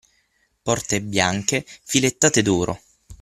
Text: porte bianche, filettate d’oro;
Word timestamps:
porte 0.63 0.99
bianche, 0.99 1.63
filettate 1.83 2.41
d’oro; 2.41 2.81